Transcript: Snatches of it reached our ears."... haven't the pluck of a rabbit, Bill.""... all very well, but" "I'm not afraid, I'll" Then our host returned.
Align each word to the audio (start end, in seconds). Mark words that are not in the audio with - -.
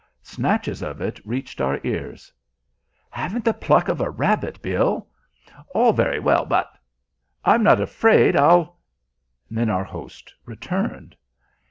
Snatches 0.23 0.81
of 0.81 0.99
it 0.99 1.19
reached 1.23 1.61
our 1.61 1.79
ears."... 1.83 2.33
haven't 3.11 3.45
the 3.45 3.53
pluck 3.53 3.87
of 3.87 4.01
a 4.01 4.09
rabbit, 4.09 4.59
Bill.""... 4.59 5.07
all 5.75 5.93
very 5.93 6.19
well, 6.19 6.43
but" 6.43 6.75
"I'm 7.45 7.61
not 7.61 7.79
afraid, 7.79 8.35
I'll" 8.35 8.79
Then 9.51 9.69
our 9.69 9.83
host 9.83 10.33
returned. 10.43 11.15